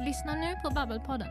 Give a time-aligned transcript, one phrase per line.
[0.00, 1.28] Lyssna nu på Babbelpodden.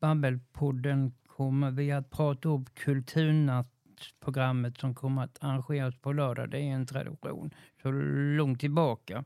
[0.00, 6.50] Babbelpodden kommer vi att prata upp kulturnattprogrammet som kommer att arrangeras på lördag.
[6.50, 7.90] Det är en tradition så
[8.36, 9.24] långt tillbaka.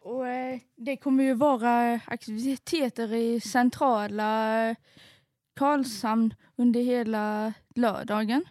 [0.00, 4.76] Och eh, det kommer ju vara aktiviteter i centrala eh,
[5.56, 8.44] Karlshamn under hela lördagen.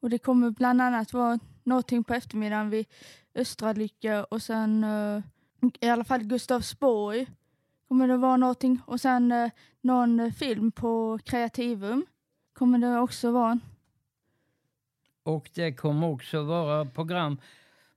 [0.00, 2.86] Och det kommer bland annat vara någonting på eftermiddagen vid
[3.34, 5.22] Östra Lycka och sen eh,
[5.80, 7.26] i alla fall Gustavsborg
[7.88, 8.80] kommer det vara någonting.
[8.86, 12.06] Och sen eh, någon film på Kreativum
[12.52, 13.60] kommer det också vara.
[15.22, 17.38] Och det kommer också vara program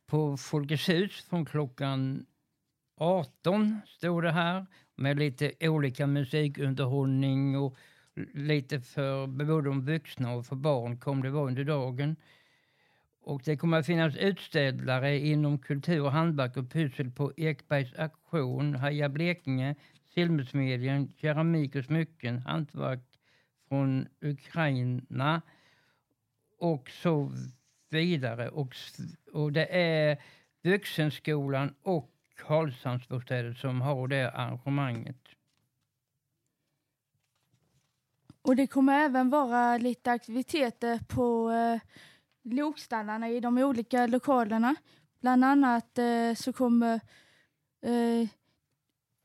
[0.06, 2.26] på Folkets hus från klockan
[2.98, 7.78] 18, står det här, med lite olika musikunderhållning och
[8.34, 12.16] lite för både de vuxna och för barn kommer det vara under dagen.
[13.26, 19.10] Och det kommer att finnas utställare inom kultur, hantverk och pussel på Ekbergs auktion, Haja
[19.10, 19.76] Blekinge,
[20.14, 23.00] Silversmedjan, keramik och smycken, hantverk
[23.68, 25.42] från Ukraina
[26.60, 27.32] och så
[27.90, 28.50] vidare.
[28.50, 28.76] Och,
[29.34, 30.18] och det är
[30.64, 35.22] Vuxenskolan och Karlshamnsbostäder som har det arrangemanget.
[38.42, 41.80] Och det kommer även vara lite aktiviteter på eh,
[42.46, 44.76] lokstallarna i de olika lokalerna.
[45.22, 47.00] Bland annat eh, så kommer
[47.82, 48.30] eh,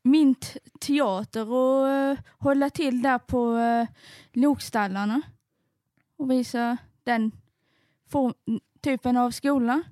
[0.03, 3.87] Mint teater att eh, hålla till där på eh,
[4.33, 5.21] lokstallarna
[6.17, 7.31] och visa den
[8.09, 8.33] form,
[8.81, 9.83] typen av skola.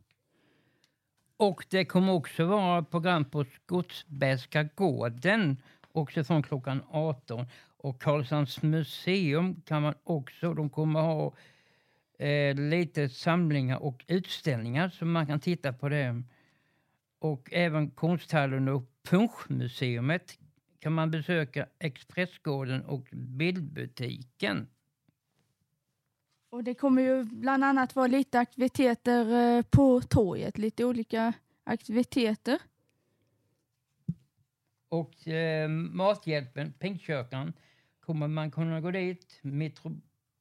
[1.37, 5.57] Och det kommer också vara program på Skotsbergska gården,
[5.91, 7.45] också från klockan 18.
[7.77, 11.33] Och Karlshamns museum kan man också, de kommer ha
[12.19, 16.23] eh, lite samlingar och utställningar så man kan titta på det.
[17.19, 20.39] Och även konsthallen och Punschmuseet
[20.79, 24.67] kan man besöka Expressgården och Bildbutiken.
[26.49, 32.59] Och det kommer ju bland annat vara lite aktiviteter eh, på torget, lite olika aktiviteter.
[34.89, 37.53] Och eh, Mathjälpen, Pingstkyrkan,
[37.99, 39.39] kommer man kunna gå dit.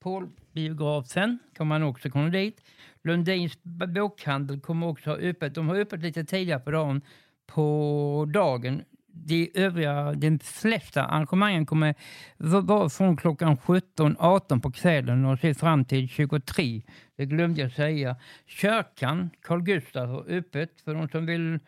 [0.04, 2.60] Metropolbiografen kommer man också kunna dit.
[3.04, 5.54] Lundins bokhandel kommer också ha öppet.
[5.54, 7.02] De har öppet lite tidigare på dagen.
[7.46, 11.94] På dagen de övriga, de flesta arrangemangen kommer
[12.36, 16.82] vara från klockan 17-18 på kvällen och se fram till 23.
[17.16, 18.16] Det glömde jag säga.
[18.46, 21.58] Kyrkan, Carl Gustaf, har öppet för de som vill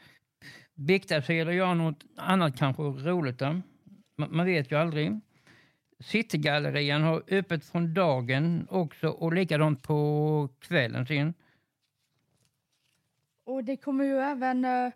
[0.75, 3.39] bikta sig eller göra något annat kanske roligt.
[3.39, 3.63] Där.
[4.17, 5.21] Man vet ju aldrig.
[6.01, 11.35] Citygallerian har öppet från dagen också och likadant på kvällen sen.
[13.45, 14.93] Och det kommer ju även uh,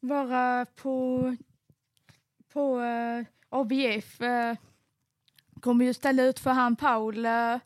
[0.00, 1.36] vara på
[2.52, 4.56] på eh, ABF eh,
[5.60, 7.56] kommer ju ställa ut för han Paul eh,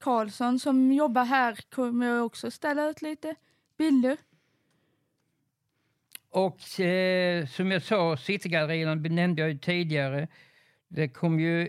[0.00, 3.34] Karlsson som jobbar här kommer också ställa ut lite
[3.78, 4.16] bilder.
[6.30, 10.28] Och eh, som jag sa, Citygallerierna nämnde jag ju tidigare.
[10.88, 11.68] Det kom ju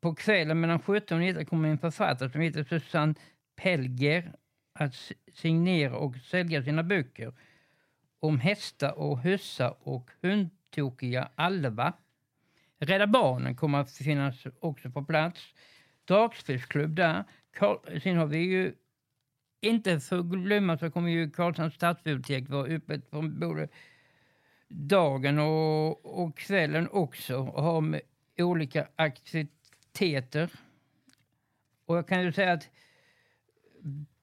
[0.00, 3.14] på kvällen mellan 17 och 19 kom en författare som heter Susanne
[3.56, 4.32] Pelger
[4.72, 4.94] att
[5.32, 7.32] signera och sälja sina böcker
[8.20, 11.92] om hästar och hussar och hundtokiga Alva.
[12.78, 15.54] Rädda Barnen kommer att finnas också på plats.
[16.04, 17.24] Dragspelsklubb där.
[18.02, 18.74] Sen har vi ju
[19.60, 23.68] inte för att glömma så kommer ju Karlshamns stadsbibliotek vara öppet på både
[24.68, 28.00] dagen och, och kvällen också och ha med
[28.42, 30.50] olika aktiviteter.
[31.86, 32.68] Och jag kan ju säga att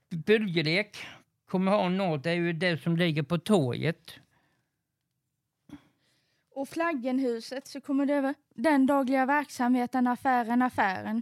[0.09, 0.97] böljelek
[1.45, 4.19] kommer ha något, det är ju det som ligger på torget.
[6.55, 11.21] Och Flaggenhuset så kommer det, den dagliga verksamheten affären affären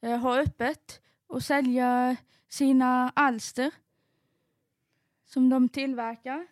[0.00, 2.16] eh, ha öppet och sälja
[2.48, 3.70] sina alster
[5.24, 6.46] som de tillverkar.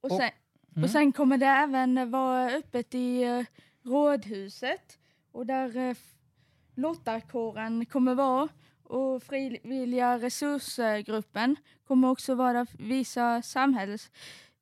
[0.00, 0.30] Och sen,
[0.74, 0.84] mm.
[0.84, 3.44] och sen kommer det även vara öppet i eh,
[3.86, 4.98] Rådhuset
[5.32, 5.96] och där eh,
[6.74, 8.48] Lottakåren kommer vara
[8.82, 14.10] och Frivilliga resursgruppen kommer också vara visa samhälls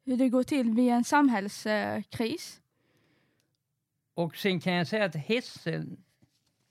[0.04, 2.60] hur det går till vid en samhällskris.
[4.14, 5.96] Och sen kan jag säga att Hessel,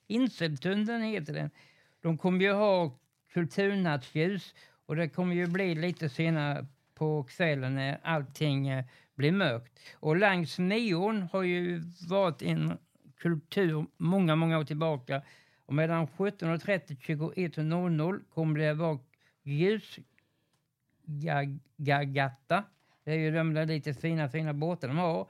[0.07, 1.51] Inseltunneln heter den,
[2.01, 2.91] de kommer ju ha
[3.33, 4.53] kulturnattsljus
[4.85, 9.79] och det kommer ju bli lite senare på kvällen när allting eh, blir mörkt.
[9.95, 12.77] Och längs neon har ju varit en
[13.17, 15.21] kultur många, många år tillbaka.
[15.65, 18.99] Och mellan 17.30 och 21.00 kommer det vara
[21.05, 22.63] ljusgagatta
[23.03, 25.27] det är ju de där lite fina, fina båtar de har.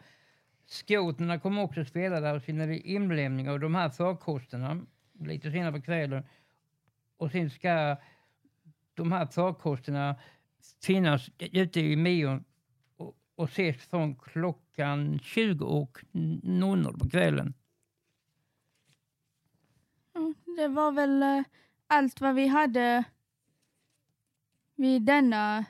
[0.66, 4.82] Skoterna kommer också spela där och sen är det inlämning av de här farkosterna
[5.20, 6.24] lite senare på kvällen.
[7.18, 7.98] Och sen ska
[8.94, 10.16] de här farkosterna
[10.84, 12.44] finnas ute i Mion
[13.36, 17.54] och, ses från klockan 20 och 00 på kvällen.
[20.14, 21.44] Ja, det var väl eh,
[21.88, 23.04] allt vad vi hade
[24.76, 25.66] vid denna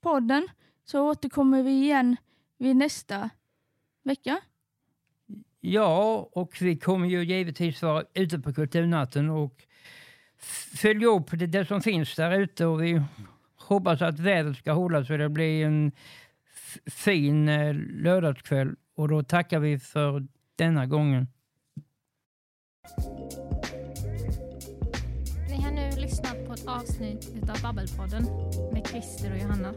[0.00, 0.48] podden.
[0.84, 2.16] Så återkommer vi igen
[2.58, 3.30] vid nästa
[4.02, 4.40] vecka.
[5.60, 9.66] Ja, och vi kommer ju givetvis vara ute på Kulturnatten och
[10.82, 13.02] följa upp det, det som finns där ute och vi
[13.56, 15.92] hoppas att vädret ska hålla så det blir en
[16.86, 20.26] fin eh, lördagskväll och då tackar vi för
[20.56, 21.26] denna gången.
[25.48, 28.24] Ni har nu lyssnat på ett avsnitt av Babbelpodden
[28.72, 29.74] med Christer och Johanna.